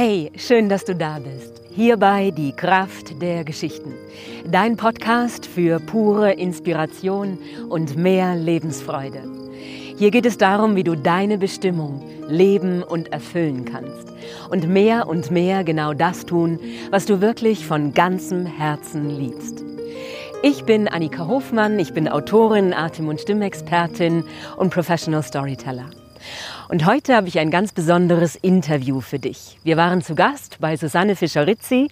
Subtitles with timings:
[0.00, 1.60] Hey, schön, dass du da bist.
[1.74, 3.94] Hierbei die Kraft der Geschichten.
[4.48, 7.36] Dein Podcast für pure Inspiration
[7.68, 9.24] und mehr Lebensfreude.
[9.98, 14.12] Hier geht es darum, wie du deine Bestimmung leben und erfüllen kannst.
[14.48, 16.60] Und mehr und mehr genau das tun,
[16.92, 19.64] was du wirklich von ganzem Herzen liebst.
[20.44, 24.22] Ich bin Annika Hofmann, ich bin Autorin, Atem- und Stimmexpertin
[24.58, 25.90] und Professional Storyteller.
[26.68, 29.58] Und heute habe ich ein ganz besonderes Interview für dich.
[29.64, 31.88] Wir waren zu Gast bei Susanne Fischer-Rizzi.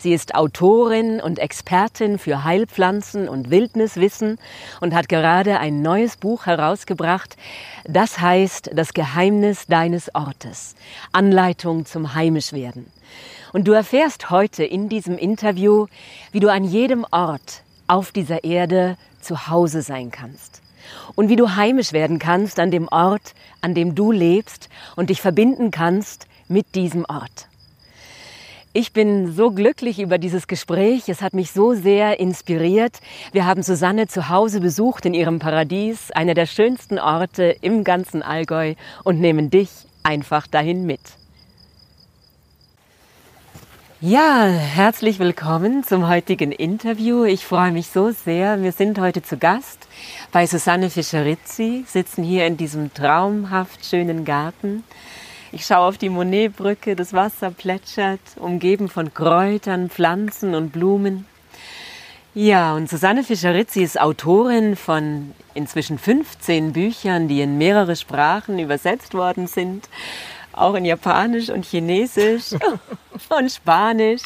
[0.00, 4.38] Sie ist Autorin und Expertin für Heilpflanzen und Wildniswissen
[4.80, 7.36] und hat gerade ein neues Buch herausgebracht.
[7.84, 10.74] Das heißt Das Geheimnis deines Ortes.
[11.12, 12.86] Anleitung zum Heimischwerden.
[13.52, 15.86] Und du erfährst heute in diesem Interview,
[16.32, 20.65] wie du an jedem Ort auf dieser Erde zu Hause sein kannst.
[21.14, 25.20] Und wie du heimisch werden kannst an dem Ort, an dem du lebst und dich
[25.20, 27.48] verbinden kannst mit diesem Ort.
[28.78, 31.08] Ich bin so glücklich über dieses Gespräch.
[31.08, 33.00] Es hat mich so sehr inspiriert.
[33.32, 38.22] Wir haben Susanne zu Hause besucht in ihrem Paradies, einer der schönsten Orte im ganzen
[38.22, 39.70] Allgäu und nehmen dich
[40.02, 41.00] einfach dahin mit.
[44.08, 47.24] Ja, herzlich willkommen zum heutigen Interview.
[47.24, 48.62] Ich freue mich so sehr.
[48.62, 49.88] Wir sind heute zu Gast
[50.30, 54.84] bei Susanne Fischerizzi, sitzen hier in diesem traumhaft schönen Garten.
[55.50, 61.26] Ich schaue auf die Monetbrücke, das Wasser plätschert, umgeben von Kräutern, Pflanzen und Blumen.
[62.32, 69.14] Ja, und Susanne Fischerizzi ist Autorin von inzwischen 15 Büchern, die in mehrere Sprachen übersetzt
[69.14, 69.88] worden sind
[70.56, 72.52] auch in Japanisch und Chinesisch
[73.28, 74.22] und Spanisch.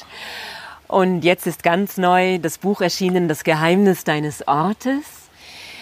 [0.89, 5.05] Und jetzt ist ganz neu das Buch erschienen, Das Geheimnis deines Ortes.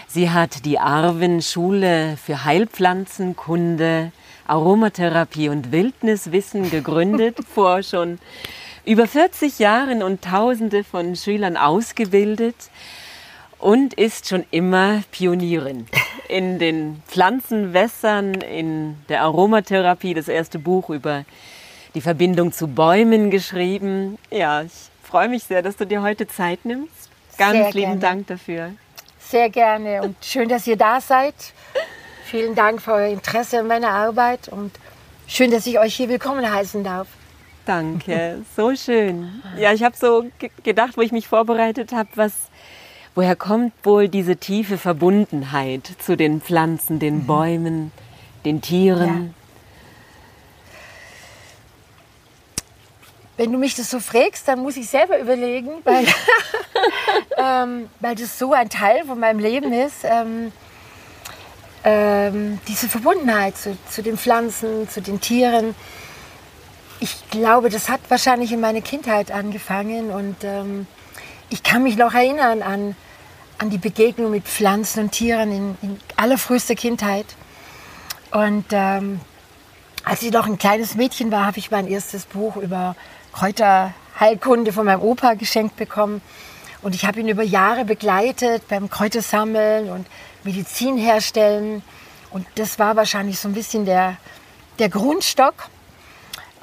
[0.07, 4.13] Sie hat die Arwen-Schule für Heilpflanzenkunde,
[4.47, 8.19] Aromatherapie und Wildniswissen gegründet, vor schon
[8.85, 12.57] über 40 Jahren und Tausende von Schülern ausgebildet
[13.59, 15.87] und ist schon immer Pionierin
[16.29, 21.25] in den Pflanzenwässern, in der Aromatherapie, das erste Buch über
[21.95, 24.19] die Verbindung zu Bäumen geschrieben.
[24.31, 24.73] Ja, ich
[25.03, 27.09] freue mich sehr, dass du dir heute Zeit nimmst.
[27.39, 28.01] Ganz sehr lieben gerne.
[28.01, 28.73] Dank dafür.
[29.19, 31.35] Sehr gerne und schön, dass ihr da seid.
[32.25, 34.73] Vielen Dank für euer Interesse an meiner Arbeit und
[35.27, 37.09] schön, dass ich euch hier willkommen heißen darf.
[37.65, 39.43] Danke, so schön.
[39.59, 40.27] Ja, ich habe so
[40.63, 42.33] gedacht, wo ich mich vorbereitet habe, was
[43.19, 47.27] Woher kommt wohl diese tiefe Verbundenheit zu den Pflanzen, den mhm.
[47.27, 47.93] Bäumen,
[48.45, 49.35] den Tieren?
[49.35, 49.45] Ja.
[53.39, 56.07] Wenn du mich das so fragst, dann muss ich selber überlegen, weil,
[57.37, 60.05] ähm, weil das so ein Teil von meinem Leben ist.
[60.05, 60.53] Ähm,
[61.83, 65.75] ähm, diese Verbundenheit zu, zu, den Pflanzen, zu den Tieren.
[67.01, 70.87] Ich glaube, das hat wahrscheinlich in meiner Kindheit angefangen und ähm,
[71.51, 72.95] ich kann mich noch erinnern an
[73.59, 77.27] an die Begegnung mit Pflanzen und Tieren in, in allerfrühester Kindheit.
[78.31, 79.21] Und ähm,
[80.05, 82.95] als ich noch ein kleines Mädchen war, habe ich mein erstes Buch über
[83.33, 86.23] Kräuterheilkunde von meinem Opa geschenkt bekommen.
[86.83, 90.07] Und ich habe ihn über Jahre begleitet beim Kräutersammeln und
[90.45, 91.83] Medizin herstellen.
[92.31, 94.17] Und das war wahrscheinlich so ein bisschen der,
[94.79, 95.69] der Grundstock.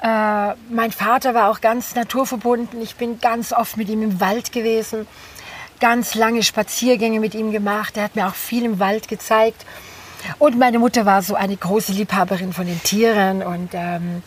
[0.02, 2.80] Äh, mein Vater war auch ganz naturverbunden.
[2.80, 5.06] Ich bin ganz oft mit ihm im Wald gewesen
[5.80, 7.96] ganz lange Spaziergänge mit ihm gemacht.
[7.96, 9.64] Er hat mir auch viel im Wald gezeigt.
[10.38, 13.42] Und meine Mutter war so eine große Liebhaberin von den Tieren.
[13.42, 14.22] Und ähm,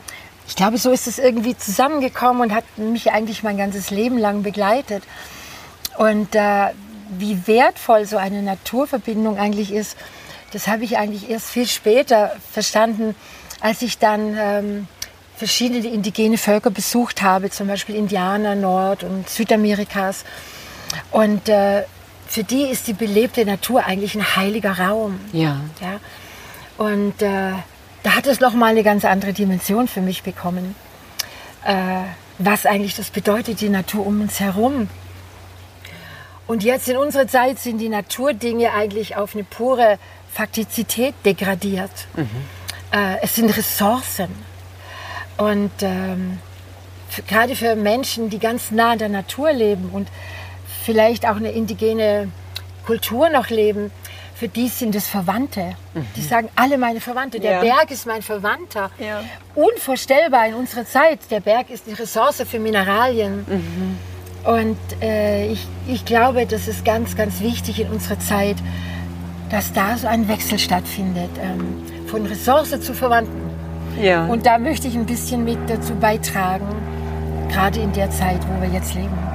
[0.48, 4.44] ich glaube, so ist es irgendwie zusammengekommen und hat mich eigentlich mein ganzes Leben lang
[4.44, 5.04] begleitet.
[5.98, 6.70] Und äh,
[7.18, 9.98] wie wertvoll so eine Naturverbindung eigentlich ist,
[10.52, 13.16] das habe ich eigentlich erst viel später verstanden,
[13.60, 14.88] als ich dann ähm,
[15.36, 20.26] verschiedene indigene Völker besucht habe, zum Beispiel Indianer Nord- und Südamerikas.
[21.12, 21.84] Und äh,
[22.28, 25.20] für die ist die belebte Natur eigentlich ein heiliger Raum.
[25.32, 25.62] Ja.
[25.82, 26.00] ja?
[26.78, 27.54] Und äh,
[28.04, 30.76] da hat es nochmal eine ganz andere Dimension für mich bekommen.
[31.66, 32.04] Äh,
[32.38, 34.90] was eigentlich das bedeutet, die Natur um uns herum.
[36.48, 40.00] Und jetzt in unserer Zeit sind die Naturdinge eigentlich auf eine pure
[40.32, 41.92] Faktizität degradiert.
[42.16, 42.30] Mhm.
[42.92, 44.30] Äh, es sind Ressourcen.
[45.38, 46.40] Und ähm,
[47.28, 50.08] gerade für Menschen, die ganz nah an der Natur leben und
[50.84, 52.30] vielleicht auch eine indigene
[52.86, 53.92] Kultur noch leben,
[54.40, 55.76] für die sind es Verwandte.
[55.94, 56.06] Mhm.
[56.16, 57.42] Die sagen alle meine Verwandte.
[57.42, 57.60] Der ja.
[57.60, 58.90] Berg ist mein Verwandter.
[58.98, 59.22] Ja.
[59.54, 61.20] Unvorstellbar in unserer Zeit.
[61.30, 63.46] Der Berg ist die Ressource für Mineralien.
[63.46, 63.98] Mhm.
[64.46, 68.56] Und äh, ich, ich glaube, das ist ganz, ganz wichtig in unserer Zeit,
[69.52, 71.32] dass da so ein Wechsel stattfindet.
[71.42, 73.50] Ähm, von Ressource zu Verwandten.
[74.02, 74.26] Ja.
[74.26, 76.68] Und da möchte ich ein bisschen mit dazu beitragen,
[77.52, 79.29] gerade in der Zeit, wo wir jetzt leben.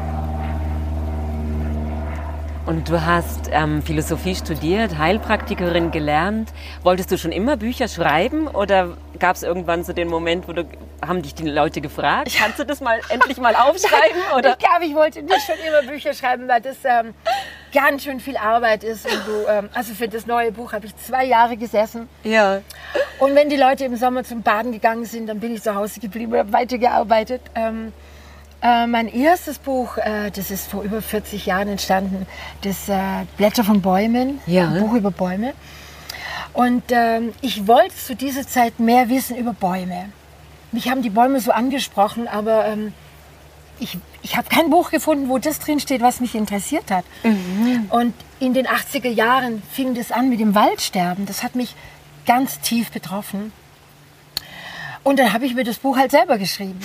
[2.66, 6.50] Und du hast ähm, Philosophie studiert, Heilpraktikerin gelernt.
[6.82, 10.64] Wolltest du schon immer Bücher schreiben oder gab es irgendwann so den Moment, wo du
[11.06, 14.22] haben dich die Leute gefragt, kannst du das mal endlich mal aufschreiben?
[14.38, 14.52] Oder?
[14.52, 17.12] Ich glaube, ich wollte nicht schon immer Bücher schreiben, weil das ähm,
[17.74, 19.04] ganz schön viel Arbeit ist.
[19.04, 22.08] Und du, ähm, also für das neue Buch habe ich zwei Jahre gesessen.
[22.22, 22.62] Ja.
[23.18, 26.00] Und wenn die Leute im Sommer zum Baden gegangen sind, dann bin ich zu Hause
[26.00, 27.42] geblieben und habe weitergearbeitet.
[28.64, 32.26] Äh, mein erstes Buch, äh, das ist vor über 40 Jahren entstanden,
[32.62, 34.70] das äh, Blätter von Bäumen, ja.
[34.70, 35.52] ein Buch über Bäume.
[36.54, 40.08] Und ähm, ich wollte zu dieser Zeit mehr wissen über Bäume.
[40.72, 42.94] Mich haben die Bäume so angesprochen, aber ähm,
[43.80, 47.04] ich, ich habe kein Buch gefunden, wo das drinsteht, was mich interessiert hat.
[47.22, 47.88] Mhm.
[47.90, 51.26] Und in den 80er Jahren fing das an mit dem Waldsterben.
[51.26, 51.74] Das hat mich
[52.24, 53.52] ganz tief betroffen.
[55.02, 56.80] Und dann habe ich mir das Buch halt selber geschrieben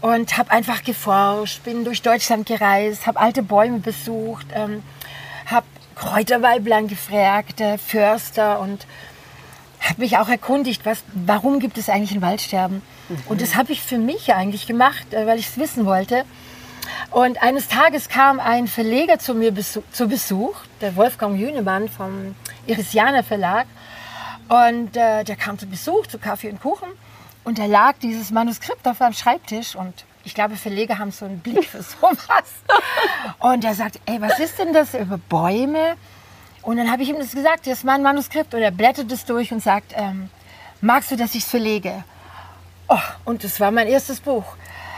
[0.00, 4.82] und habe einfach geforscht, bin durch Deutschland gereist, habe alte Bäume besucht, ähm,
[5.46, 8.86] habe Kräuterweiblein gefragt, äh, Förster und
[9.80, 12.82] habe mich auch erkundigt, was, warum gibt es eigentlich ein Waldsterben?
[13.08, 13.16] Mhm.
[13.26, 16.24] Und das habe ich für mich eigentlich gemacht, äh, weil ich es wissen wollte.
[17.10, 22.34] Und eines Tages kam ein Verleger zu mir besuch, zu Besuch, der Wolfgang Jünemann vom
[22.66, 23.66] Irisianer Verlag.
[24.48, 26.88] Und äh, der kam zu Besuch, zu Kaffee und Kuchen.
[27.44, 31.40] Und da lag dieses Manuskript auf meinem Schreibtisch und ich glaube, Verleger haben so einen
[31.40, 32.18] Blick für sowas.
[33.38, 35.96] Und er sagt, ey, was ist denn das über Bäume?
[36.62, 38.54] Und dann habe ich ihm das gesagt, das ist mein Manuskript.
[38.54, 40.28] Und er blättert es durch und sagt, ähm,
[40.82, 42.04] magst du, dass ich es verlege?
[42.88, 44.44] Oh, und das war mein erstes Buch.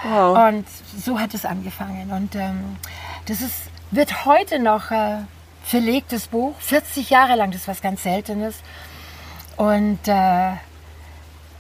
[0.03, 0.49] Wow.
[0.49, 0.67] Und
[0.99, 2.11] so hat es angefangen.
[2.11, 2.77] Und ähm,
[3.27, 3.63] das ist,
[3.93, 5.19] wird heute noch äh,
[5.63, 8.57] verlegtes Buch, 40 Jahre lang, das ist was ganz Seltenes.
[9.57, 10.55] Und äh,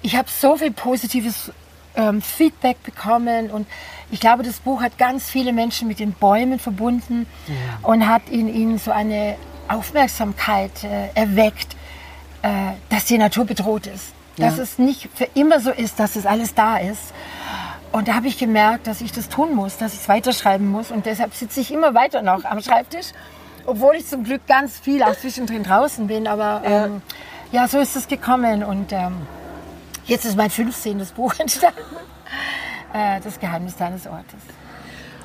[0.03, 1.53] ich habe so viel positives
[1.95, 3.67] ähm, Feedback bekommen und
[4.11, 7.55] ich glaube, das Buch hat ganz viele Menschen mit den Bäumen verbunden ja.
[7.89, 9.37] und hat in ihnen so eine
[9.69, 11.77] Aufmerksamkeit äh, erweckt,
[12.43, 14.13] äh, dass die Natur bedroht ist.
[14.37, 14.47] Ja.
[14.47, 17.13] Dass es nicht für immer so ist, dass es alles da ist.
[17.93, 20.91] Und da habe ich gemerkt, dass ich das tun muss, dass ich es weiterschreiben muss.
[20.91, 23.09] Und deshalb sitze ich immer weiter noch am Schreibtisch,
[23.67, 26.27] obwohl ich zum Glück ganz viel auch zwischendrin draußen bin.
[26.27, 27.03] Aber ähm,
[27.53, 27.63] ja.
[27.63, 28.65] ja, so ist es gekommen.
[28.65, 29.27] Und ähm,
[30.05, 31.07] Jetzt ist mein 15.
[31.15, 31.79] Buch entstanden.
[32.93, 34.41] Äh, das Geheimnis deines Ortes.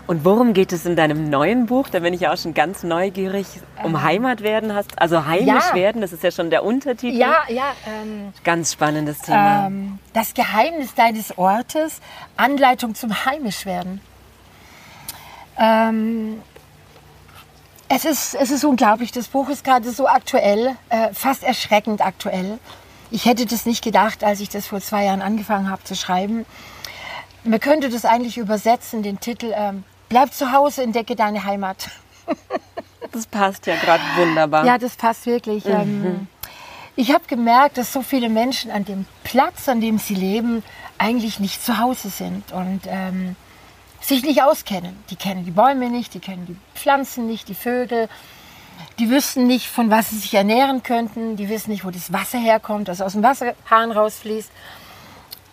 [0.07, 1.89] Und worum geht es in deinem neuen Buch?
[1.89, 3.45] Da bin ich ja auch schon ganz neugierig.
[3.83, 5.75] Um ähm, Heimat werden hast, also heimisch ja.
[5.75, 7.18] werden, das ist ja schon der Untertitel.
[7.18, 7.74] Ja, ja.
[7.85, 9.68] Ähm, ganz spannendes Thema.
[9.68, 12.00] Ähm, das Geheimnis deines Ortes,
[12.38, 14.00] Anleitung zum heimisch werden.
[15.59, 16.41] Ähm,
[17.89, 22.59] es, ist, es ist unglaublich, das Buch ist gerade so aktuell, äh, fast erschreckend aktuell.
[23.12, 26.45] Ich hätte das nicht gedacht, als ich das vor zwei Jahren angefangen habe zu schreiben.
[27.44, 31.89] Man könnte das eigentlich übersetzen, den Titel ähm, Bleib zu Hause, entdecke deine Heimat.
[33.13, 34.65] Das passt ja gerade wunderbar.
[34.65, 35.63] Ja, das passt wirklich.
[35.65, 35.71] Mhm.
[35.71, 36.27] Ähm,
[36.95, 40.62] ich habe gemerkt, dass so viele Menschen an dem Platz, an dem sie leben,
[40.98, 43.36] eigentlich nicht zu Hause sind und ähm,
[44.01, 44.95] sich nicht auskennen.
[45.10, 48.10] Die kennen die Bäume nicht, die kennen die Pflanzen nicht, die Vögel.
[48.99, 51.35] Die wüssten nicht, von was sie sich ernähren könnten.
[51.35, 54.51] Die wissen nicht, wo das Wasser herkommt, das aus dem Wasserhahn rausfließt.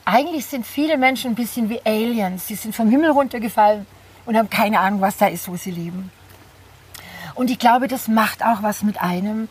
[0.07, 2.47] Eigentlich sind viele Menschen ein bisschen wie Aliens.
[2.47, 3.87] Sie sind vom Himmel runtergefallen
[4.27, 6.11] und haben keine Ahnung, was da ist, wo sie leben.
[7.35, 9.49] Und ich glaube, das macht auch was mit einem,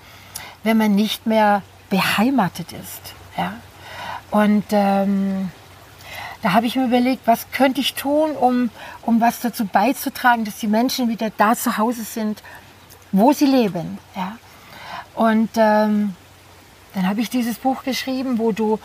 [0.64, 3.14] wenn man nicht mehr beheimatet ist.
[3.38, 3.54] Ja?
[4.32, 5.52] Und ähm,
[6.42, 8.70] da habe ich mir überlegt, was könnte ich tun, um,
[9.04, 12.42] um was dazu beizutragen, dass die Menschen wieder da zu Hause sind,
[13.14, 13.98] wo sie leben.
[14.16, 14.38] Ja.
[15.16, 16.16] Und ähm,
[16.94, 18.80] dann habe ich dieses Buch geschrieben, wo du,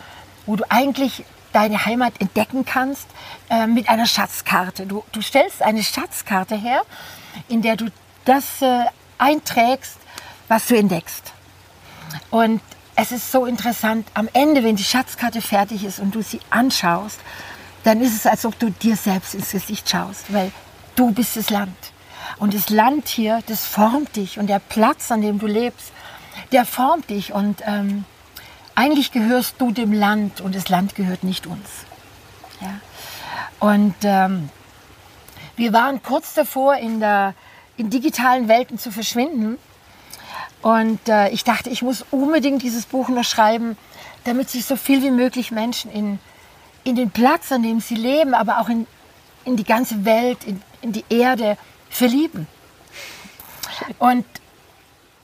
[0.46, 3.06] wo du eigentlich deine Heimat entdecken kannst
[3.50, 4.86] äh, mit einer Schatzkarte.
[4.86, 6.82] Du, du stellst eine Schatzkarte her,
[7.48, 7.86] in der du
[8.24, 8.84] das äh,
[9.16, 9.96] einträgst,
[10.46, 11.32] was du entdeckst.
[12.30, 12.60] Und
[12.94, 17.18] es ist so interessant, am Ende, wenn die Schatzkarte fertig ist und du sie anschaust,
[17.84, 20.52] dann ist es, als ob du dir selbst ins Gesicht schaust, weil
[20.96, 21.76] du bist das Land.
[22.38, 24.38] Und das Land hier, das formt dich.
[24.38, 25.92] Und der Platz, an dem du lebst,
[26.52, 27.32] der formt dich.
[27.32, 28.04] Und ähm,
[28.74, 31.68] eigentlich gehörst du dem Land und das Land gehört nicht uns.
[32.60, 32.80] Ja?
[33.60, 34.50] Und ähm,
[35.56, 37.34] wir waren kurz davor, in, der,
[37.76, 39.58] in digitalen Welten zu verschwinden.
[40.62, 43.76] Und äh, ich dachte, ich muss unbedingt dieses Buch noch schreiben,
[44.24, 46.18] damit sich so viel wie möglich Menschen in,
[46.84, 48.86] in den Platz, an dem sie leben, aber auch in,
[49.44, 51.56] in die ganze Welt, in, in die Erde
[51.88, 52.46] verlieben.
[53.98, 54.24] Und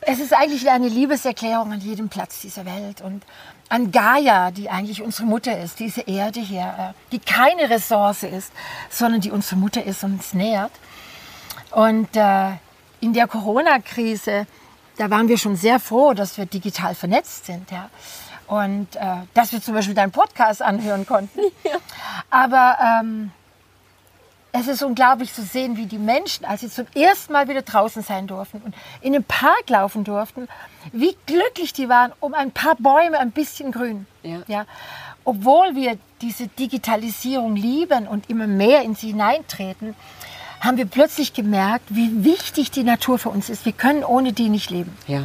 [0.01, 3.25] es ist eigentlich eine Liebeserklärung an jedem Platz dieser Welt und
[3.69, 8.53] an Gaia, die eigentlich unsere Mutter ist, diese Erde hier, äh, die keine Ressource ist,
[8.91, 10.73] sondern die unsere Mutter ist und uns nährt.
[11.71, 12.51] Und äh,
[13.01, 14.47] in der Corona-Krise,
[14.97, 17.71] da waren wir schon sehr froh, dass wir digital vernetzt sind.
[17.71, 17.91] Ja.
[18.47, 21.41] Und äh, dass wir zum Beispiel deinen Podcast anhören konnten.
[21.65, 21.79] Ja.
[22.31, 23.33] Aber ähm,
[24.57, 28.03] es ist unglaublich zu sehen, wie die Menschen, als sie zum ersten Mal wieder draußen
[28.03, 30.47] sein durften und in den Park laufen durften,
[30.93, 34.07] wie glücklich die waren um ein paar Bäume, ein bisschen Grün.
[34.23, 34.43] Ja.
[34.47, 34.65] ja.
[35.25, 39.97] Obwohl wir diese Digitalisierung lieben und immer mehr in sie hineintreten,
[40.61, 43.65] haben wir plötzlich gemerkt, wie wichtig die Natur für uns ist.
[43.65, 44.97] Wir können ohne die nicht leben.
[45.09, 45.25] Ja.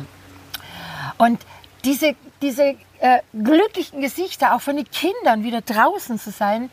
[1.19, 1.39] Und
[1.85, 6.71] diese, diese äh, glücklichen Gesichter, auch von den Kindern wieder draußen zu sein,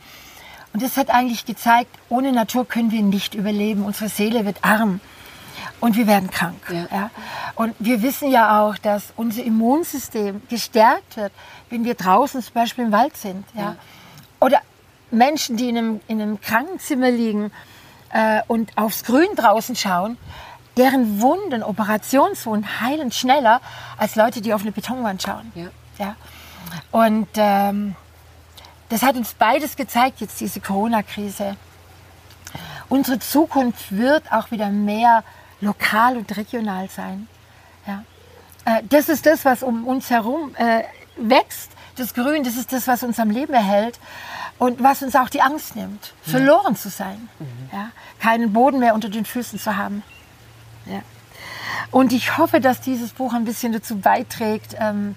[0.76, 3.82] und das hat eigentlich gezeigt, ohne Natur können wir nicht überleben.
[3.82, 5.00] Unsere Seele wird arm
[5.80, 6.60] und wir werden krank.
[6.68, 6.86] Ja.
[6.94, 7.10] ja.
[7.54, 11.32] Und wir wissen ja auch, dass unser Immunsystem gestärkt wird,
[11.70, 13.46] wenn wir draußen zum Beispiel im Wald sind.
[13.54, 13.62] Ja.
[13.62, 13.76] ja.
[14.38, 14.60] Oder
[15.10, 17.52] Menschen, die in einem, in einem Krankenzimmer liegen
[18.12, 20.18] äh, und aufs Grün draußen schauen,
[20.76, 23.62] deren Wunden, Operationswunden heilen schneller
[23.96, 25.50] als Leute, die auf eine Betonwand schauen.
[25.98, 26.16] Ja.
[26.90, 27.96] Und ähm,
[28.88, 31.56] das hat uns beides gezeigt, jetzt diese Corona-Krise.
[32.88, 35.24] Unsere Zukunft wird auch wieder mehr
[35.60, 37.28] lokal und regional sein.
[37.86, 38.04] Ja.
[38.64, 40.84] Äh, das ist das, was um uns herum äh,
[41.16, 41.72] wächst.
[41.96, 43.98] Das Grün, das ist das, was uns am Leben erhält
[44.58, 46.30] und was uns auch die Angst nimmt, mhm.
[46.30, 47.28] verloren zu sein.
[47.38, 47.70] Mhm.
[47.72, 47.90] Ja.
[48.20, 50.02] Keinen Boden mehr unter den Füßen zu haben.
[50.84, 51.00] Ja.
[51.90, 55.16] Und ich hoffe, dass dieses Buch ein bisschen dazu beiträgt, ähm,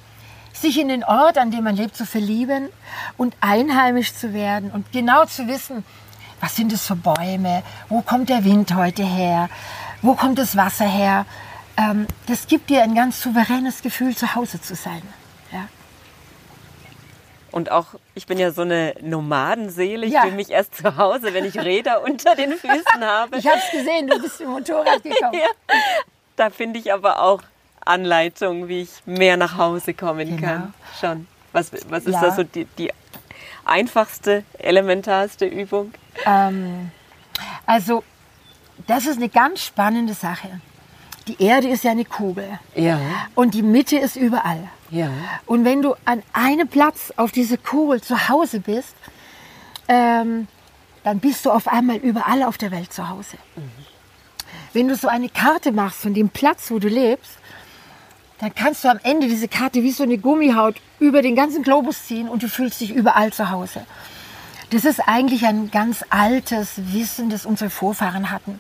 [0.54, 2.70] sich in den Ort, an dem man lebt, zu verlieben
[3.18, 5.84] und einheimisch zu werden und genau zu wissen,
[6.42, 9.50] was sind es für Bäume, wo kommt der Wind heute her,
[10.02, 11.26] wo kommt das Wasser her.
[11.78, 15.02] Ähm, das gibt dir ein ganz souveränes Gefühl, zu Hause zu sein.
[15.52, 15.68] Ja.
[17.52, 20.06] Und auch, ich bin ja so eine Nomadenseele.
[20.06, 20.22] Ich ja.
[20.22, 23.38] fühle mich erst zu Hause, wenn ich Räder unter den Füßen habe.
[23.40, 25.34] Ich habe es gesehen, du bist im Motorrad gekommen.
[25.34, 25.76] ja.
[26.36, 27.42] Da finde ich aber auch
[27.90, 30.48] Anleitung, wie ich mehr nach Hause kommen genau.
[30.48, 30.74] kann.
[31.00, 31.28] Schon.
[31.52, 32.22] Was, was ist ja.
[32.22, 32.92] da so die, die
[33.66, 35.92] einfachste, elementarste Übung?
[36.26, 36.92] Ähm,
[37.66, 38.04] also,
[38.88, 40.62] das ist eine ganz spannende Sache.
[41.28, 42.60] Die Erde ist ja eine Kugel.
[42.76, 43.00] Ja.
[43.36, 44.70] Und die Mitte ist überall.
[44.90, 45.10] Ja.
[45.46, 48.96] Und wenn du an einem Platz auf dieser Kugel zu Hause bist,
[49.88, 50.48] ähm,
[51.04, 53.38] dann bist du auf einmal überall auf der Welt zu Hause.
[53.56, 53.72] Mhm.
[54.74, 57.38] Wenn du so eine Karte machst von dem Platz, wo du lebst,
[58.40, 62.06] dann kannst du am Ende diese Karte wie so eine Gummihaut über den ganzen Globus
[62.06, 63.86] ziehen und du fühlst dich überall zu Hause.
[64.72, 68.60] Das ist eigentlich ein ganz altes Wissen, das unsere Vorfahren hatten.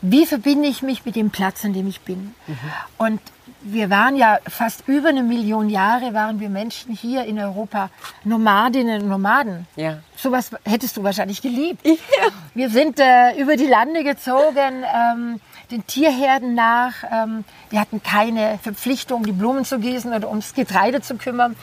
[0.00, 2.34] Wie verbinde ich mich mit dem Platz, an dem ich bin?
[2.46, 2.56] Mhm.
[2.98, 3.20] Und
[3.62, 7.90] wir waren ja fast über eine Million Jahre, waren wir Menschen hier in Europa
[8.22, 9.66] Nomadinnen und Nomaden.
[9.74, 9.98] Ja.
[10.16, 11.84] Sowas hättest du wahrscheinlich geliebt.
[12.20, 12.28] Ja.
[12.54, 15.40] Wir sind äh, über die Lande gezogen, ähm,
[15.70, 16.94] den Tierherden nach.
[17.10, 21.56] Ähm, wir hatten keine Verpflichtung, die Blumen zu gießen oder ums Getreide zu kümmern.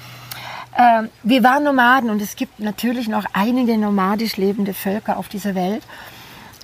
[0.78, 5.56] Ähm, wir waren Nomaden und es gibt natürlich noch einige nomadisch lebende Völker auf dieser
[5.56, 5.84] Welt.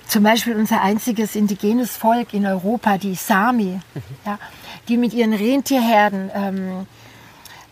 [0.06, 4.02] Zum Beispiel unser einziges indigenes Volk in Europa, die Sami, mhm.
[4.26, 4.38] ja,
[4.88, 6.86] die mit ihren Rentierherden ähm,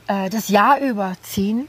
[0.06, 1.68] äh, das Jahr über ziehen.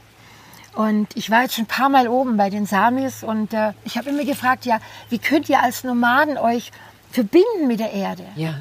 [0.74, 3.98] Und ich war jetzt schon ein paar Mal oben bei den Samis und äh, ich
[3.98, 4.78] habe immer gefragt, ja,
[5.10, 6.72] wie könnt ihr als Nomaden euch
[7.12, 8.24] verbinden mit der Erde?
[8.36, 8.60] Ja.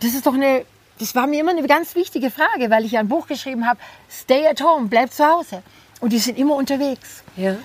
[0.00, 0.64] Das ist doch eine,
[0.98, 3.78] das war mir immer eine ganz wichtige Frage, weil ich ja ein Buch geschrieben habe,
[4.10, 5.62] Stay at home, bleib zu Hause.
[6.00, 7.22] Und die sind immer unterwegs.
[7.36, 7.56] Ja.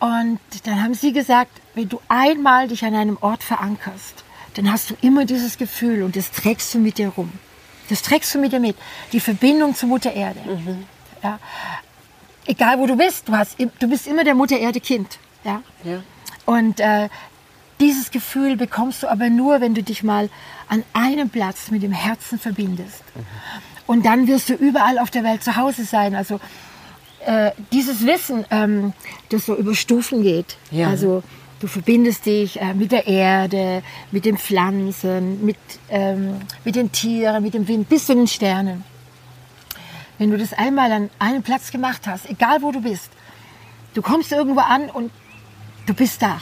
[0.00, 4.90] Und dann haben sie gesagt, wenn du einmal dich an einem Ort verankerst, dann hast
[4.90, 7.32] du immer dieses Gefühl und das trägst du mit dir rum.
[7.88, 8.76] Das trägst du mit dir mit.
[9.12, 10.40] Die Verbindung zur Mutter Erde.
[10.40, 10.86] Mhm.
[11.22, 11.38] Ja.
[12.46, 15.18] Egal wo du bist, du, hast, du bist immer der Mutter Erde Kind.
[15.44, 15.62] Ja.
[15.84, 16.02] ja.
[16.46, 17.08] Und äh,
[17.80, 20.28] dieses Gefühl bekommst du aber nur, wenn du dich mal
[20.68, 23.02] an einem Platz mit dem Herzen verbindest.
[23.14, 23.24] Mhm.
[23.86, 26.14] Und dann wirst du überall auf der Welt zu Hause sein.
[26.14, 26.40] Also
[27.26, 28.92] äh, dieses Wissen, ähm,
[29.28, 30.56] das so über Stufen geht.
[30.70, 30.88] Ja.
[30.88, 31.22] Also
[31.60, 35.56] du verbindest dich äh, mit der Erde, mit den Pflanzen, mit,
[35.90, 38.84] ähm, mit den Tieren, mit dem Wind, bis zu den Sternen.
[40.18, 43.10] Wenn du das einmal an einem Platz gemacht hast, egal wo du bist,
[43.94, 45.10] du kommst irgendwo an und
[45.86, 46.40] du bist da.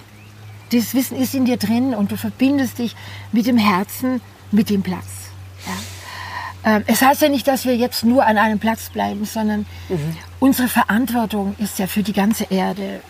[0.73, 2.97] Dieses Wissen ist in dir drin und du verbindest dich
[3.31, 5.07] mit dem Herzen, mit dem Platz.
[5.67, 6.77] Ja.
[6.77, 10.17] Ähm, es heißt ja nicht, dass wir jetzt nur an einem Platz bleiben, sondern mhm.
[10.41, 13.01] unsere Verantwortung ist ja für die ganze Erde,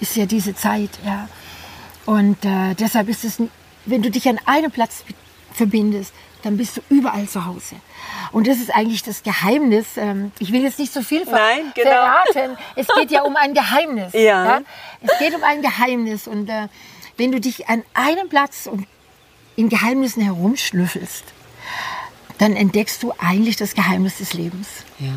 [0.00, 0.90] ist ja diese Zeit.
[1.04, 1.28] Ja.
[2.06, 3.40] Und äh, deshalb ist es,
[3.84, 5.04] wenn du dich an einem Platz
[5.52, 7.76] verbindest, dann bist du überall zu Hause.
[8.32, 9.96] Und das ist eigentlich das Geheimnis.
[9.96, 11.90] Ähm, ich will jetzt nicht so viel Nein, genau.
[11.90, 12.58] verraten.
[12.76, 14.12] Es geht ja um ein Geheimnis.
[14.24, 14.60] Ja.
[15.00, 16.26] Es geht um ein Geheimnis.
[16.26, 16.68] Und äh,
[17.16, 18.68] wenn du dich an einem Platz
[19.56, 21.24] in Geheimnissen herumschnüffelst,
[22.38, 24.68] dann entdeckst du eigentlich das Geheimnis des Lebens.
[24.98, 25.14] Ja.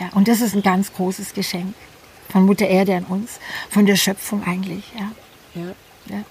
[0.00, 1.74] Ja, und das ist ein ganz großes Geschenk
[2.28, 3.38] von Mutter Erde an uns,
[3.70, 4.84] von der Schöpfung eigentlich.
[4.98, 5.12] Ja.
[5.54, 5.74] Ja.
[6.06, 6.24] Ja.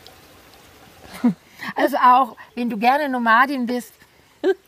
[1.76, 3.94] Also auch, wenn du gerne Nomadin bist,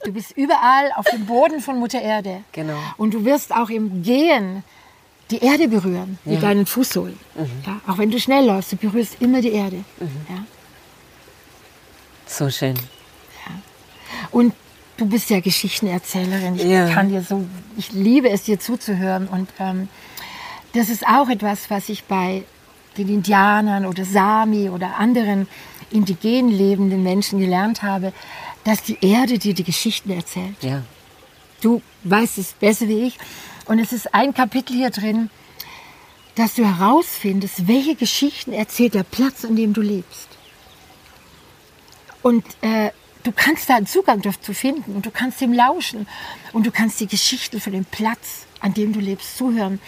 [0.06, 2.46] du bist überall auf dem Boden von Mutter Erde.
[2.54, 2.78] Genau.
[2.96, 4.64] Und du wirst auch im Gehen
[5.32, 6.42] die Erde berühren mit Ja.
[6.42, 7.18] deinen Fußsohlen.
[7.66, 9.84] Ja, auch wenn du schnell läufst, du berührst immer die Erde.
[10.30, 10.44] Ja.
[12.28, 12.76] So schön.
[14.32, 14.54] Und
[14.98, 16.56] du bist ja Geschichtenerzählerin.
[16.56, 16.90] Ich Ja.
[16.94, 17.46] kann dir so,
[17.78, 19.28] ich liebe es, dir zuzuhören.
[19.28, 19.88] Und ähm,
[20.74, 22.44] das ist auch etwas, was ich bei
[22.98, 25.48] den Indianern oder Sami oder anderen
[25.92, 28.14] indigen lebenden Menschen gelernt habe,
[28.64, 30.56] dass die Erde dir die Geschichten erzählt.
[30.62, 30.82] Ja.
[31.62, 33.18] Du weißt es besser wie ich.
[33.66, 35.30] Und es ist ein Kapitel hier drin,
[36.36, 40.28] dass du herausfindest, welche Geschichten erzählt der Platz, an dem du lebst.
[42.22, 42.92] Und äh,
[43.24, 46.08] du kannst da einen Zugang dazu finden und du kannst dem lauschen
[46.54, 49.80] und du kannst die Geschichten von dem Platz, an dem du lebst, zuhören.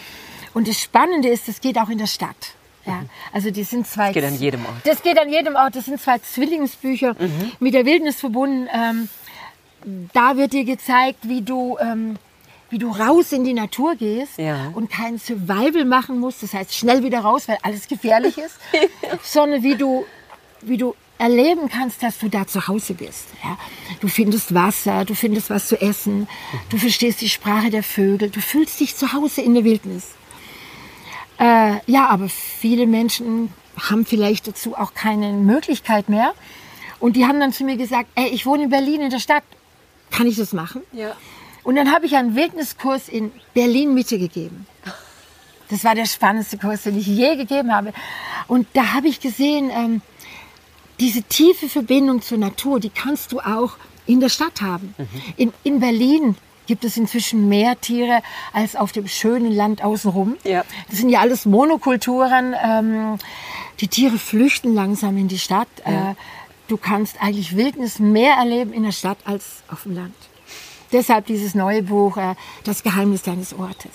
[0.54, 2.54] Und das Spannende ist, das geht auch in der Stadt.
[2.86, 4.06] Ja, also die sind zwei.
[4.06, 4.74] Das geht an jedem Ort.
[4.84, 5.76] Das geht an jedem Ort.
[5.76, 7.14] Das sind zwei Zwillingsbücher
[7.60, 8.66] mit der Wildnis verbunden.
[8.72, 9.08] Ähm,
[10.12, 12.16] da wird dir gezeigt, wie du, ähm,
[12.70, 14.70] wie du raus in die Natur gehst Ja.
[14.74, 16.42] und kein Survival machen musst.
[16.42, 18.56] Das heißt, schnell wieder raus, weil alles gefährlich ist.
[19.22, 20.04] sondern wie du,
[20.60, 23.26] wie du erleben kannst, dass du da zu Hause bist.
[23.42, 23.58] Ja?
[24.00, 26.28] Du findest Wasser, du findest was zu essen,
[26.70, 30.14] du verstehst die Sprache der Vögel, du fühlst dich zu Hause in der Wildnis.
[31.38, 36.34] Äh, ja, aber viele Menschen haben vielleicht dazu auch keine Möglichkeit mehr.
[37.00, 39.44] Und die haben dann zu mir gesagt, ey, ich wohne in Berlin in der Stadt.
[40.10, 40.82] Kann ich das machen?
[40.92, 41.14] Ja.
[41.64, 44.66] Und dann habe ich einen Wildniskurs in Berlin Mitte gegeben.
[45.68, 47.92] Das war der spannendste Kurs, den ich je gegeben habe.
[48.46, 50.00] Und da habe ich gesehen, ähm,
[50.98, 54.94] diese tiefe Verbindung zur Natur, die kannst du auch in der Stadt haben.
[55.36, 60.36] In, in Berlin gibt es inzwischen mehr Tiere als auf dem schönen Land außenrum.
[60.44, 60.64] Ja.
[60.88, 62.54] Das sind ja alles Monokulturen.
[62.62, 63.18] Ähm,
[63.80, 65.68] die Tiere flüchten langsam in die Stadt.
[65.84, 66.14] Äh,
[66.68, 70.14] du kannst eigentlich Wildnis mehr erleben in der Stadt als auf dem Land.
[70.92, 73.92] Deshalb dieses neue Buch, äh, Das Geheimnis deines Ortes.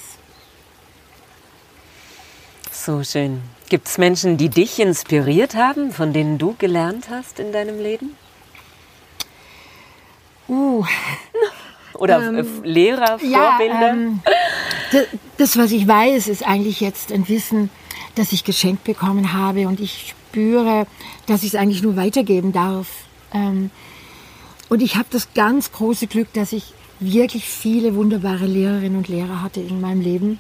[2.71, 3.41] So schön.
[3.69, 8.15] Gibt es Menschen, die dich inspiriert haben, von denen du gelernt hast in deinem Leben?
[10.49, 10.85] Uh,
[11.93, 13.91] Oder äh, Lehrer, Vorbilder?
[13.91, 14.19] ähm,
[14.91, 15.05] das,
[15.37, 17.69] das, was ich weiß, ist eigentlich jetzt ein Wissen,
[18.15, 20.87] das ich geschenkt bekommen habe und ich spüre,
[21.27, 22.87] dass ich es eigentlich nur weitergeben darf.
[23.33, 23.69] Ähm,
[24.67, 29.43] und ich habe das ganz große Glück, dass ich wirklich viele wunderbare Lehrerinnen und Lehrer
[29.43, 30.39] hatte in meinem Leben.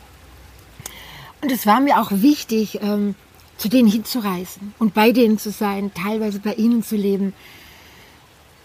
[1.41, 3.13] Und es war mir auch wichtig, ähm,
[3.57, 7.33] zu denen hinzureisen und bei denen zu sein, teilweise bei ihnen zu leben.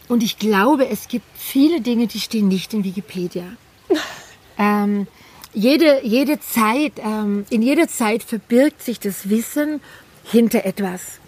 [0.09, 3.45] Und ich glaube, es gibt viele Dinge, die stehen nicht in Wikipedia.
[4.59, 5.07] ähm,
[5.53, 9.81] jede, jede Zeit, ähm, in jeder Zeit verbirgt sich das Wissen
[10.31, 11.21] hinter etwas.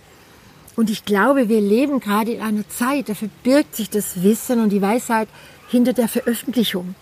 [0.76, 4.70] Und ich glaube, wir leben gerade in einer Zeit, da verbirgt sich das Wissen und
[4.70, 5.28] die Weisheit
[5.68, 6.94] hinter der Veröffentlichung.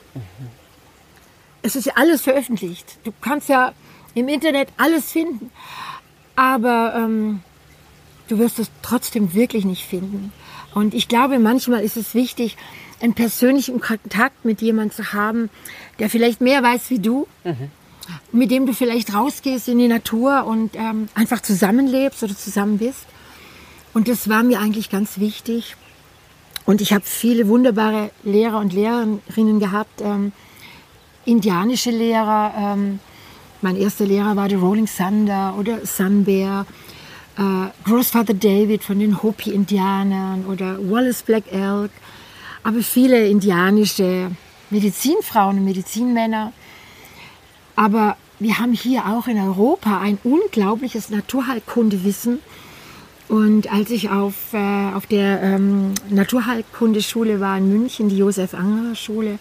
[1.63, 2.99] Es ist ja alles veröffentlicht.
[3.05, 3.73] Du kannst ja
[4.15, 5.51] im Internet alles finden,
[6.35, 7.41] aber ähm,
[8.29, 10.33] du wirst es trotzdem wirklich nicht finden.
[10.75, 12.57] Und ich glaube, manchmal ist es wichtig,
[13.01, 15.51] einen persönlichen Kontakt mit jemandem zu haben,
[15.99, 17.27] der vielleicht mehr weiß wie du,
[18.33, 23.07] mit dem du vielleicht rausgehst in die Natur und ähm, einfach zusammenlebst oder zusammen bist.
[23.95, 25.77] Und das war mir eigentlich ganz wichtig.
[26.67, 30.33] Und ich habe viele wunderbare Lehrer und Lehrerinnen gehabt, ähm,
[31.25, 32.53] indianische Lehrer.
[32.57, 33.01] Ähm,
[33.63, 36.67] mein erster Lehrer war der Rolling Thunder oder Sun Bear,
[37.39, 41.91] äh, Großvater David von den Hopi-Indianern oder Wallace Black Elk,
[42.63, 44.31] aber viele indianische
[44.71, 46.53] Medizinfrauen und Medizinmänner.
[47.79, 52.41] Aber wir haben hier auch in Europa ein unglaubliches Naturheilkundewissen.
[53.29, 59.39] Und als ich auf, äh, auf der ähm, Naturheilkundeschule war in München, die Josef-Angerer-Schule,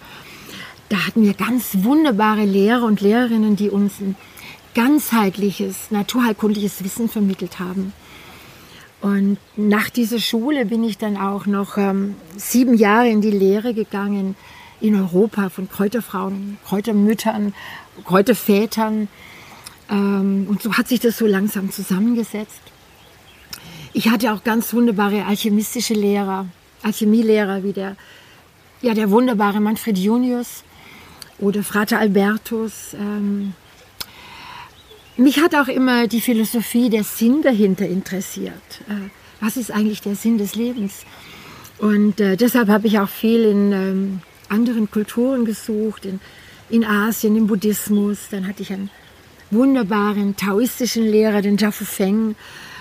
[0.90, 4.16] da hatten wir ganz wunderbare Lehrer und Lehrerinnen, die uns ein
[4.76, 7.92] ganzheitliches, naturheilkundliches Wissen vermittelt haben.
[9.02, 13.74] Und nach dieser Schule bin ich dann auch noch ähm, sieben Jahre in die Lehre
[13.74, 14.36] gegangen
[14.80, 17.54] in Europa von Kräuterfrauen, Kräutermüttern,
[18.06, 19.08] Kräutervätern.
[19.90, 22.62] Ähm, und so hat sich das so langsam zusammengesetzt.
[23.94, 26.46] Ich hatte auch ganz wunderbare alchemistische Lehrer,
[26.84, 27.96] Alchemielehrer wie der,
[28.82, 30.64] ja, der wunderbare Manfred Junius
[31.40, 32.94] oder Frater Albertus.
[32.94, 33.54] Ähm,
[35.16, 38.54] mich hat auch immer die Philosophie, der Sinn dahinter interessiert.
[38.88, 39.10] Äh,
[39.40, 41.06] was ist eigentlich der Sinn des Lebens?
[41.80, 46.20] Und äh, deshalb habe ich auch viel in ähm, anderen Kulturen gesucht, in,
[46.70, 48.30] in Asien, im Buddhismus.
[48.32, 48.90] Dann hatte ich einen
[49.52, 52.36] wunderbaren taoistischen Lehrer, den Jiafu Feng,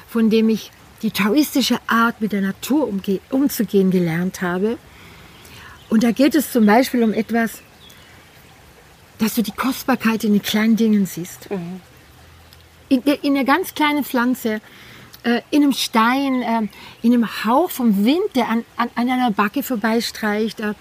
[0.09, 0.70] von dem ich
[1.02, 2.92] die taoistische Art, mit der Natur
[3.31, 4.79] umzugehen gelernt habe.
[5.88, 7.62] Und da geht es zum Beispiel um etwas,
[9.18, 11.50] dass du die Kostbarkeit in den kleinen Dingen siehst.
[11.50, 11.81] Mhm.
[12.88, 14.61] In, in einer ganz kleinen Pflanze,
[15.22, 16.68] äh, in einem Stein, äh,
[17.02, 20.61] in einem Hauch vom Wind, der an, an, an einer Backe vorbeistreicht.
[20.61, 20.74] Äh,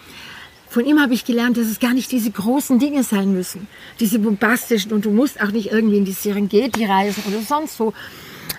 [0.76, 3.70] von ihm habe ich gelernt, dass es gar nicht diese großen Dinge sein müssen,
[4.02, 4.92] diese bombastischen.
[4.92, 7.94] Und du musst auch nicht irgendwie in die Serengeti reisen oder sonst wo.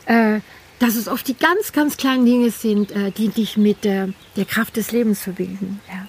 [0.07, 0.41] Äh,
[0.79, 4.15] dass es oft die ganz, ganz kleinen Dinge sind, äh, die dich mit der
[4.49, 5.79] Kraft des Lebens verbinden.
[5.89, 6.09] Ja.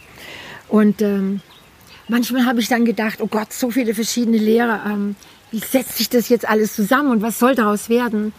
[0.70, 1.42] Und ähm,
[2.08, 5.18] manchmal habe ich dann gedacht, oh Gott, so viele verschiedene Lehrer, ähm,
[5.52, 8.32] wie setzt sich das jetzt alles zusammen und was soll daraus werden?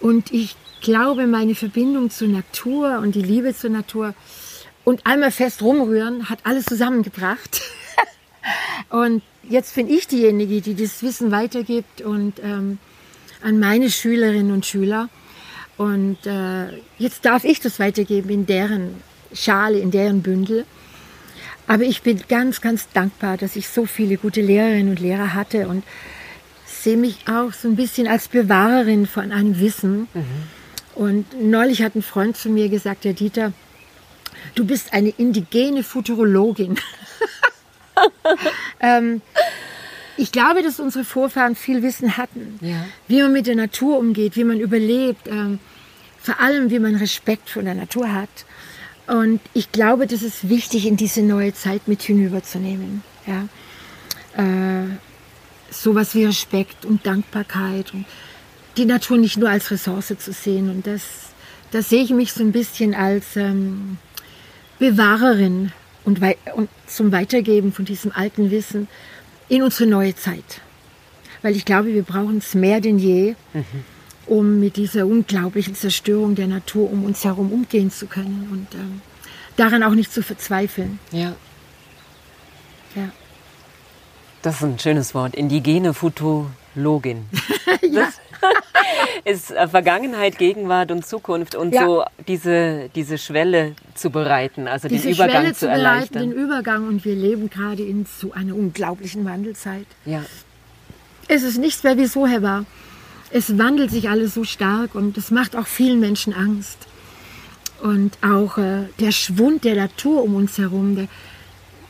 [0.00, 4.12] Und ich glaube, meine Verbindung zur Natur und die Liebe zur Natur
[4.84, 7.62] und einmal fest rumrühren hat alles zusammengebracht.
[8.90, 12.78] und jetzt bin ich diejenige, die das Wissen weitergibt und ähm,
[13.42, 15.08] an meine Schülerinnen und Schüler.
[15.76, 16.66] Und äh,
[16.98, 20.64] jetzt darf ich das weitergeben in deren Schale, in deren Bündel.
[21.66, 25.66] Aber ich bin ganz, ganz dankbar, dass ich so viele gute Lehrerinnen und Lehrer hatte
[25.66, 25.82] und
[26.66, 30.08] sehe mich auch so ein bisschen als Bewahrerin von einem Wissen.
[30.12, 30.24] Mhm.
[30.94, 33.52] Und neulich hat ein Freund zu mir gesagt, der Dieter,
[34.54, 36.76] du bist eine indigene Futurologin.
[38.80, 39.22] ähm,
[40.16, 42.84] ich glaube, dass unsere Vorfahren viel Wissen hatten, ja.
[43.08, 45.58] wie man mit der Natur umgeht, wie man überlebt, ähm,
[46.20, 48.28] vor allem wie man Respekt vor der Natur hat.
[49.06, 53.02] Und ich glaube, das ist wichtig, in diese neue Zeit mit hinüberzunehmen.
[53.26, 53.48] Ja?
[54.36, 54.88] Äh,
[55.70, 58.06] sowas wie Respekt und Dankbarkeit und
[58.76, 60.70] die Natur nicht nur als Ressource zu sehen.
[60.70, 61.02] Und das,
[61.70, 63.98] das sehe ich mich so ein bisschen als ähm,
[64.78, 65.72] Bewahrerin
[66.04, 66.20] und,
[66.54, 68.88] und zum Weitergeben von diesem alten Wissen
[69.48, 70.60] in unsere neue Zeit.
[71.42, 73.64] Weil ich glaube, wir brauchen es mehr denn je, mhm.
[74.26, 79.00] um mit dieser unglaublichen Zerstörung der Natur um uns herum umgehen zu können und ähm,
[79.56, 80.98] daran auch nicht zu verzweifeln.
[81.12, 81.34] Ja.
[82.94, 83.10] Ja.
[84.42, 85.34] Das ist ein schönes Wort.
[85.34, 87.26] Indigene Futologin.
[87.90, 88.08] ja.
[89.24, 91.84] ist äh, Vergangenheit, Gegenwart und Zukunft und ja.
[91.84, 96.22] so diese, diese Schwelle zu bereiten, also diese den Übergang Schwelle zu, zu erleichtern.
[96.22, 99.86] Den Übergang und wir leben gerade in so einer unglaublichen Wandelzeit.
[100.04, 100.24] Ja.
[101.28, 102.64] Es ist nichts mehr wie es vorher war.
[103.30, 106.78] Es wandelt sich alles so stark und es macht auch vielen Menschen Angst.
[107.82, 111.08] Und auch äh, der Schwund der Natur um uns herum, der,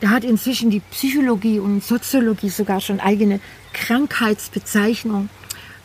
[0.01, 3.39] der hat inzwischen die Psychologie und Soziologie sogar schon eigene
[3.73, 5.29] Krankheitsbezeichnung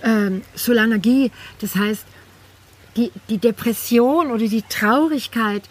[0.03, 2.05] ähm, Solanagie, das heißt
[2.97, 5.63] die, die Depression oder die Traurigkeit,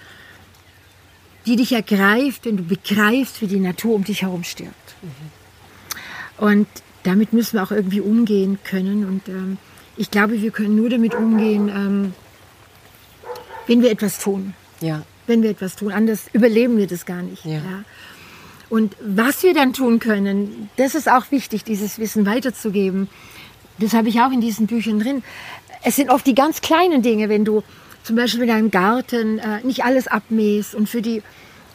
[1.45, 4.95] die dich ergreift, wenn du begreifst, wie die Natur um dich herum stirbt.
[5.01, 6.45] Mhm.
[6.45, 6.67] Und
[7.03, 9.05] damit müssen wir auch irgendwie umgehen können.
[9.05, 9.57] Und ähm,
[9.97, 12.13] ich glaube, wir können nur damit umgehen, ähm,
[13.67, 14.53] wenn wir etwas tun.
[14.81, 15.03] Ja.
[15.27, 15.91] Wenn wir etwas tun.
[15.91, 17.45] Anders überleben wir das gar nicht.
[17.45, 17.53] Ja.
[17.53, 17.83] ja.
[18.69, 23.09] Und was wir dann tun können, das ist auch wichtig, dieses Wissen weiterzugeben.
[23.79, 25.23] Das habe ich auch in diesen Büchern drin.
[25.83, 27.63] Es sind oft die ganz kleinen Dinge, wenn du
[28.03, 31.21] zum Beispiel in deinem Garten äh, nicht alles abmähst und für die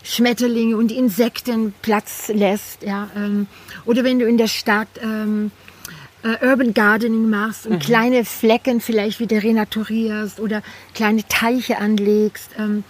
[0.02, 2.82] Schmetterlinge und die Insekten Platz lässt.
[2.82, 3.46] Ja, ähm,
[3.86, 5.50] oder wenn du in der Stadt ähm,
[6.22, 7.78] äh, Urban Gardening machst und mhm.
[7.80, 10.62] kleine Flecken vielleicht wieder renaturierst oder
[10.94, 12.50] kleine Teiche anlegst.
[12.58, 12.84] Ähm,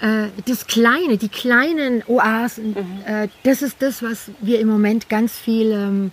[0.00, 3.02] äh, das Kleine, die kleinen Oasen, mhm.
[3.06, 6.12] äh, das ist das, was wir im Moment ganz viel ähm,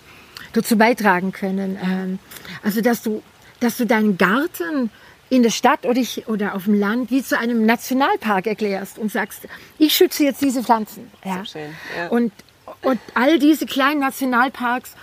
[0.54, 1.78] dazu beitragen können.
[1.82, 2.20] Ähm,
[2.64, 3.22] also dass du,
[3.60, 4.90] dass du deinen Garten
[5.30, 9.12] in der Stadt oder, ich, oder auf dem Land wie zu einem Nationalpark erklärst und
[9.12, 11.12] sagst, ich schütze jetzt diese Pflanzen.
[11.24, 11.46] Ja.
[11.46, 12.08] schön, ja.
[12.08, 12.34] Und,
[12.82, 14.96] und all diese kleinen Nationalparks,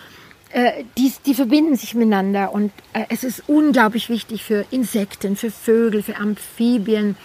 [0.51, 5.51] äh, die, die verbinden sich miteinander und äh, es ist unglaublich wichtig für Insekten, für
[5.51, 7.17] Vögel, für Amphibien,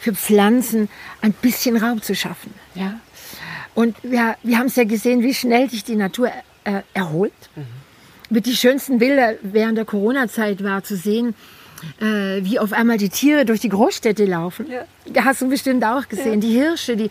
[0.00, 0.90] für Pflanzen
[1.22, 2.52] ein bisschen Raum zu schaffen.
[2.74, 3.00] Ja?
[3.74, 6.30] Und wir, wir haben es ja gesehen, wie schnell sich die Natur
[6.64, 7.32] äh, erholt.
[7.56, 7.66] Mhm.
[8.30, 11.34] Mit die schönsten Bilder während der Corona-Zeit war zu sehen,
[12.00, 14.66] äh, wie auf einmal die Tiere durch die Großstädte laufen.
[14.70, 14.84] Ja.
[15.06, 16.40] Da hast du bestimmt auch gesehen.
[16.40, 16.48] Ja.
[16.48, 17.10] Die Hirsche, die.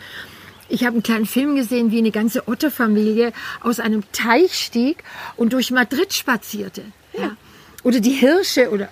[0.70, 5.04] Ich habe einen kleinen Film gesehen, wie eine ganze Otterfamilie aus einem Teich stieg
[5.36, 6.84] und durch Madrid spazierte.
[7.18, 7.36] Ja.
[7.84, 8.89] Oder die Hirsche oder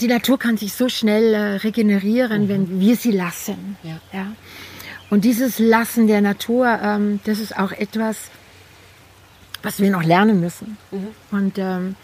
[0.00, 2.48] die Natur kann sich so schnell äh, regenerieren, mhm.
[2.48, 3.76] wenn wir sie lassen.
[3.82, 4.00] Ja.
[4.12, 4.26] ja.
[5.10, 8.16] Und dieses Lassen der Natur, ähm, das ist auch etwas,
[9.64, 10.76] was wir noch lernen müssen.
[10.90, 11.08] Mhm.
[11.30, 11.96] Und ähm,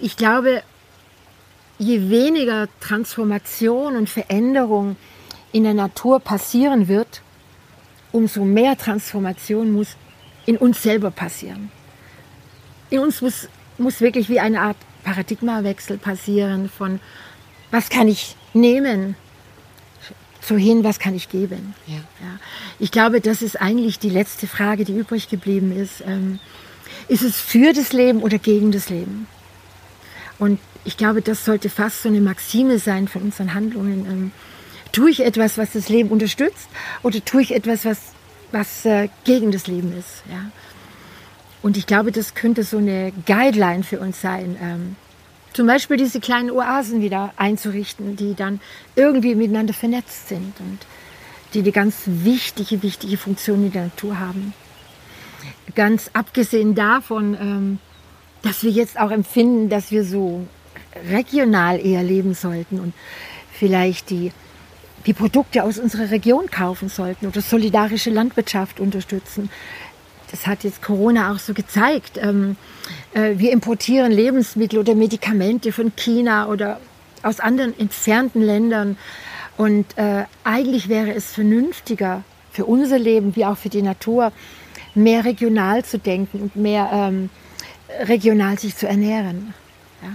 [0.00, 0.62] ich glaube,
[1.78, 4.96] je weniger Transformation und Veränderung
[5.52, 7.22] in der Natur passieren wird,
[8.12, 9.96] umso mehr Transformation muss
[10.46, 11.70] in uns selber passieren.
[12.90, 17.00] In uns muss, muss wirklich wie eine Art Paradigmawechsel passieren von,
[17.70, 19.14] was kann ich nehmen,
[20.48, 21.74] zu hin, was kann ich geben.
[21.86, 21.96] Ja.
[21.96, 22.38] Ja.
[22.78, 26.02] Ich glaube, das ist eigentlich die letzte Frage, die übrig geblieben ist.
[26.06, 26.38] Ähm,
[27.06, 29.26] ist es für das Leben oder gegen das Leben?
[30.38, 34.06] Und ich glaube, das sollte fast so eine Maxime sein von unseren Handlungen.
[34.06, 34.32] Ähm,
[34.90, 36.68] tue ich etwas, was das Leben unterstützt
[37.02, 37.98] oder tue ich etwas, was,
[38.50, 40.22] was äh, gegen das Leben ist?
[40.30, 40.50] Ja?
[41.60, 44.56] Und ich glaube, das könnte so eine Guideline für uns sein.
[44.62, 44.96] Ähm,
[45.58, 48.60] zum Beispiel diese kleinen Oasen wieder einzurichten, die dann
[48.94, 50.78] irgendwie miteinander vernetzt sind und
[51.52, 54.54] die eine ganz wichtige, wichtige Funktion in der Natur haben.
[55.74, 57.78] Ganz abgesehen davon, ähm,
[58.42, 60.46] dass wir jetzt auch empfinden, dass wir so
[61.10, 62.94] regional eher leben sollten und
[63.50, 64.30] vielleicht die,
[65.06, 69.50] die Produkte aus unserer Region kaufen sollten oder solidarische Landwirtschaft unterstützen.
[70.30, 72.18] Das hat jetzt Corona auch so gezeigt.
[72.18, 72.56] Ähm,
[73.14, 76.80] äh, wir importieren Lebensmittel oder Medikamente von China oder
[77.22, 78.98] aus anderen entfernten Ländern.
[79.56, 84.32] Und äh, eigentlich wäre es vernünftiger für unser Leben wie auch für die Natur,
[84.94, 87.30] mehr regional zu denken und mehr ähm,
[88.00, 89.54] regional sich zu ernähren.
[90.02, 90.08] Ja.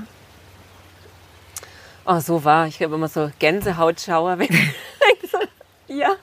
[2.06, 2.68] Oh, so war.
[2.68, 4.38] Ich habe immer so Gänsehautschauer.
[5.88, 6.16] Ja,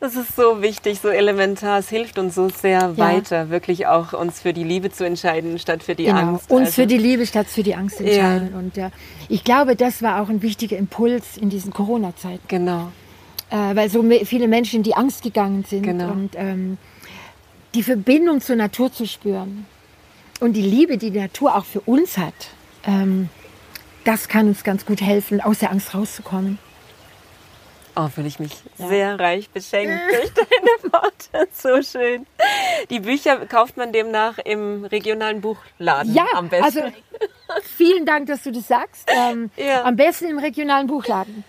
[0.00, 1.78] das ist so wichtig, so elementar.
[1.78, 2.98] Es hilft uns so sehr ja.
[2.98, 6.18] weiter, wirklich auch uns für die Liebe zu entscheiden, statt für die genau.
[6.18, 6.50] Angst.
[6.50, 6.82] Uns also.
[6.82, 8.50] für die Liebe statt für die Angst entscheiden.
[8.52, 8.58] Ja.
[8.58, 8.90] Und ja,
[9.28, 12.46] ich glaube, das war auch ein wichtiger Impuls in diesen Corona-Zeiten.
[12.48, 12.92] Genau.
[13.50, 15.82] Äh, weil so viele Menschen in die Angst gegangen sind.
[15.82, 16.10] Genau.
[16.10, 16.78] Und ähm,
[17.74, 19.66] die Verbindung zur Natur zu spüren
[20.40, 22.34] und die Liebe, die die Natur auch für uns hat,
[22.84, 23.28] ähm,
[24.04, 26.58] das kann uns ganz gut helfen, aus der Angst rauszukommen.
[27.98, 28.88] Oh, fühle ich mich ja.
[28.88, 31.48] sehr reich beschenkt durch deine Worte.
[31.52, 32.26] So schön.
[32.90, 36.64] Die Bücher kauft man demnach im regionalen Buchladen ja, am besten.
[36.64, 36.80] Also
[37.62, 39.08] vielen Dank, dass du das sagst.
[39.08, 39.84] Ähm, ja.
[39.84, 41.44] Am besten im regionalen Buchladen.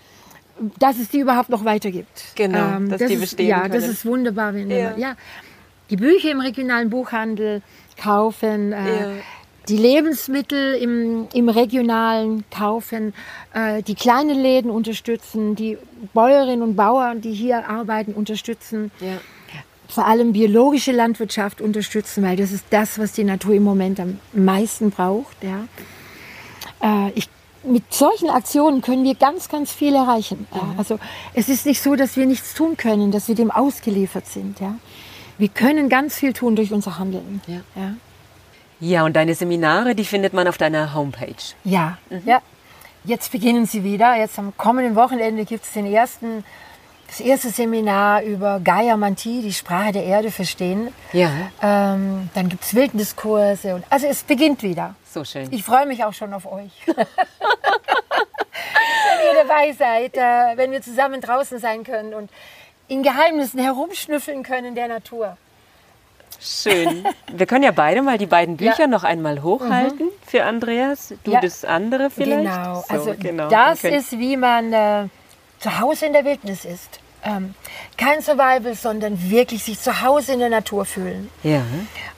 [0.79, 2.35] Dass es die überhaupt noch weitergibt.
[2.35, 3.73] Genau, ähm, dass das die bestehen ist, Ja, können.
[3.73, 4.53] das ist wunderbar.
[4.53, 4.91] Wenn ja.
[4.91, 5.15] Man, ja.
[5.89, 7.61] Die Bücher im regionalen Buchhandel
[8.01, 8.71] kaufen.
[8.71, 9.17] Äh,
[9.67, 13.13] die Lebensmittel im, im regionalen kaufen,
[13.53, 15.77] äh, die kleinen Läden unterstützen, die
[16.13, 18.91] Bäuerinnen und Bauern, die hier arbeiten, unterstützen.
[18.99, 19.17] Ja.
[19.89, 24.19] Vor allem biologische Landwirtschaft unterstützen, weil das ist das, was die Natur im Moment am
[24.33, 25.37] meisten braucht.
[25.41, 25.67] Ja.
[26.81, 27.29] Äh, ich,
[27.63, 30.47] mit solchen Aktionen können wir ganz, ganz viel erreichen.
[30.53, 30.75] Ja.
[30.77, 30.99] Also
[31.33, 34.59] es ist nicht so, dass wir nichts tun können, dass wir dem ausgeliefert sind.
[34.59, 34.75] Ja.
[35.37, 37.41] Wir können ganz viel tun durch unser Handeln.
[37.47, 37.93] Ja.
[38.79, 39.05] Ja.
[39.05, 41.35] Und deine Seminare, die findet man auf deiner Homepage.
[41.63, 42.21] Ja, mhm.
[42.25, 42.41] ja.
[43.03, 44.15] Jetzt beginnen sie wieder.
[44.15, 46.43] Jetzt am kommenden Wochenende gibt es den ersten,
[47.07, 50.93] das erste Seminar über Gaia Manti, die Sprache der Erde verstehen.
[51.13, 51.31] Ja.
[51.61, 53.75] Ähm, dann gibt es Wildniskurse.
[53.75, 54.95] Und, also es beginnt wieder.
[55.13, 55.47] So schön.
[55.51, 56.71] Ich freue mich auch schon auf euch.
[56.85, 56.95] wenn
[59.25, 62.29] ihr dabei seid, äh, wenn wir zusammen draußen sein können und
[62.87, 65.37] in Geheimnissen herumschnüffeln können der Natur.
[66.39, 67.05] Schön.
[67.31, 68.87] Wir können ja beide mal die beiden Bücher ja.
[68.87, 70.11] noch einmal hochhalten mhm.
[70.25, 71.13] für Andreas.
[71.23, 71.41] Du ja.
[71.41, 72.53] das andere vielleicht.
[72.53, 72.83] Genau.
[72.87, 73.49] So, also genau.
[73.49, 75.07] das ist, wie man äh,
[75.59, 76.99] zu Hause in der Wildnis ist.
[77.23, 77.55] Ähm,
[77.97, 81.29] kein Survival, sondern wirklich sich zu Hause in der Natur fühlen.
[81.43, 81.63] Ja.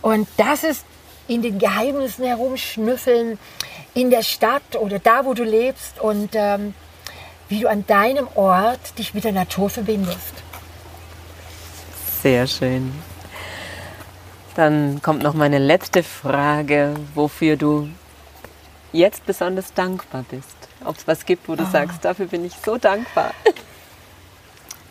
[0.01, 0.85] Und das ist
[1.27, 3.39] in den Geheimnissen herumschnüffeln,
[3.93, 6.73] in der Stadt oder da, wo du lebst und ähm,
[7.47, 10.33] wie du an deinem Ort dich mit der Natur verbindest.
[12.21, 12.91] Sehr schön.
[14.59, 17.87] Dann kommt noch meine letzte Frage, wofür du
[18.91, 20.57] jetzt besonders dankbar bist.
[20.83, 21.71] Ob es was gibt, wo du oh.
[21.71, 23.33] sagst, dafür bin ich so dankbar.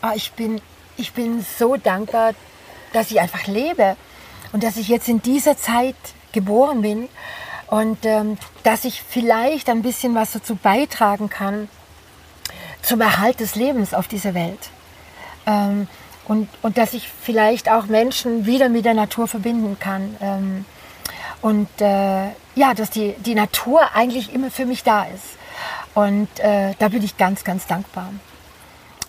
[0.02, 0.62] Oh, ich, bin,
[0.96, 2.32] ich bin so dankbar,
[2.94, 3.98] dass ich einfach lebe
[4.54, 5.96] und dass ich jetzt in dieser Zeit
[6.32, 7.06] geboren bin
[7.66, 11.68] und ähm, dass ich vielleicht ein bisschen was dazu beitragen kann
[12.80, 14.70] zum Erhalt des Lebens auf dieser Welt.
[15.44, 15.88] Ähm,
[16.28, 20.16] und, und dass ich vielleicht auch Menschen wieder mit der Natur verbinden kann.
[20.20, 20.64] Ähm,
[21.40, 25.38] und äh, ja, dass die, die Natur eigentlich immer für mich da ist.
[25.94, 28.12] Und äh, da bin ich ganz, ganz dankbar.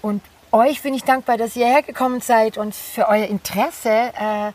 [0.01, 4.51] Und euch bin ich dankbar, dass ihr hergekommen seid und für euer Interesse, äh,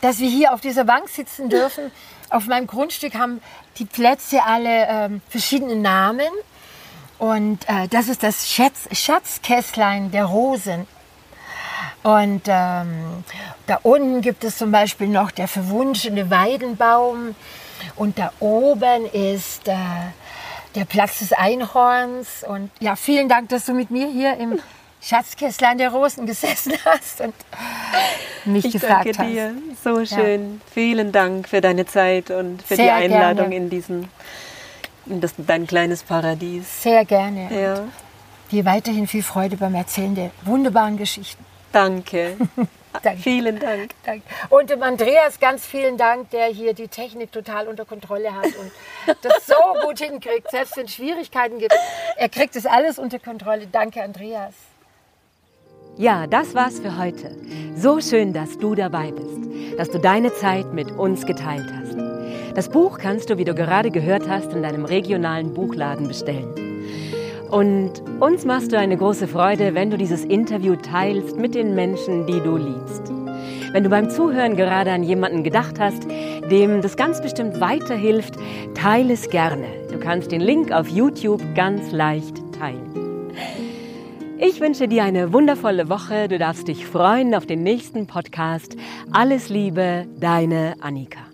[0.00, 1.90] dass wir hier auf dieser Bank sitzen dürfen.
[2.28, 3.40] Auf meinem Grundstück haben
[3.78, 6.26] die Plätze alle ähm, verschiedene Namen.
[7.18, 10.88] Und äh, das ist das Schatz, Schatzkästlein der Rosen.
[12.06, 13.24] Und ähm,
[13.66, 17.34] da unten gibt es zum Beispiel noch der verwunschene Weidenbaum.
[17.96, 19.74] Und da oben ist äh,
[20.76, 22.44] der Platz des Einhorns.
[22.46, 24.60] Und ja, vielen Dank, dass du mit mir hier im
[25.02, 27.34] Schatzkästlein der Rosen gesessen hast und
[28.44, 29.28] mich ich gefragt danke hast.
[29.28, 29.54] dir.
[29.82, 30.60] So schön.
[30.64, 30.72] Ja.
[30.72, 33.56] Vielen Dank für deine Zeit und für Sehr die Einladung gerne.
[33.56, 34.08] in diesen
[35.06, 36.82] in das, dein kleines Paradies.
[36.84, 37.48] Sehr gerne.
[37.52, 37.84] Ja.
[38.52, 41.44] Dir weiterhin viel Freude beim Erzählen der wunderbaren Geschichten.
[41.76, 42.36] Danke.
[43.02, 43.20] Danke.
[43.20, 43.90] Vielen Dank.
[44.06, 44.22] Danke.
[44.48, 48.72] Und dem Andreas ganz vielen Dank, der hier die Technik total unter Kontrolle hat und
[49.22, 51.74] das so gut hinkriegt, selbst wenn es Schwierigkeiten gibt.
[52.16, 53.66] Er kriegt es alles unter Kontrolle.
[53.70, 54.54] Danke, Andreas.
[55.98, 57.36] Ja, das war's für heute.
[57.76, 62.56] So schön, dass du dabei bist, dass du deine Zeit mit uns geteilt hast.
[62.56, 66.65] Das Buch kannst du, wie du gerade gehört hast, in deinem regionalen Buchladen bestellen.
[67.50, 72.26] Und uns machst du eine große Freude, wenn du dieses Interview teilst mit den Menschen,
[72.26, 73.12] die du liebst.
[73.72, 76.06] Wenn du beim Zuhören gerade an jemanden gedacht hast,
[76.50, 78.34] dem das ganz bestimmt weiterhilft,
[78.74, 79.66] teile es gerne.
[79.92, 83.32] Du kannst den Link auf YouTube ganz leicht teilen.
[84.38, 86.28] Ich wünsche dir eine wundervolle Woche.
[86.28, 88.76] Du darfst dich freuen auf den nächsten Podcast.
[89.12, 91.25] Alles Liebe, deine Annika.